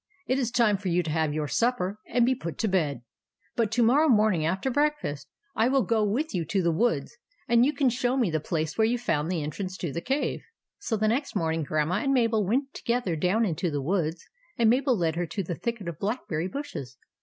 [0.25, 3.03] It is time for you to have your supper and be put to bed.
[3.55, 6.11] But to morrow morning after breakfast, I 2o 4 THE ADVENTURES OF MABEL will go
[6.11, 9.29] with you to the woods, and you can show me the place where you found
[9.29, 10.41] the entrance to the cave.,,
[10.79, 14.27] So the next morning, Grandma and Mabel went together down into the woods;
[14.57, 16.97] and Mabel led her to the thicket of blackberry bushes.